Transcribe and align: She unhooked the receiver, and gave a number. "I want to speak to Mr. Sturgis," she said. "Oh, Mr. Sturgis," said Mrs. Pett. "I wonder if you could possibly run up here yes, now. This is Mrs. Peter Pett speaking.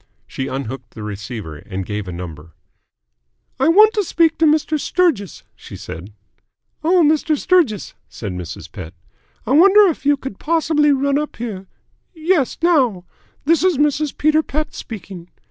She 0.25 0.47
unhooked 0.47 0.95
the 0.95 1.03
receiver, 1.03 1.57
and 1.57 1.85
gave 1.85 2.07
a 2.07 2.11
number. 2.11 2.55
"I 3.59 3.67
want 3.67 3.93
to 3.93 4.03
speak 4.03 4.39
to 4.39 4.47
Mr. 4.47 4.79
Sturgis," 4.79 5.43
she 5.55 5.75
said. 5.75 6.11
"Oh, 6.83 7.03
Mr. 7.03 7.37
Sturgis," 7.37 7.93
said 8.09 8.31
Mrs. 8.31 8.71
Pett. 8.71 8.95
"I 9.45 9.51
wonder 9.51 9.81
if 9.91 10.03
you 10.03 10.17
could 10.17 10.39
possibly 10.39 10.91
run 10.91 11.19
up 11.19 11.35
here 11.35 11.67
yes, 12.15 12.57
now. 12.63 13.05
This 13.45 13.63
is 13.63 13.77
Mrs. 13.77 14.17
Peter 14.17 14.41
Pett 14.41 14.73
speaking. 14.73 15.29